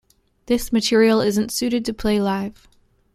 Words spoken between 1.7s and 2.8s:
to play live.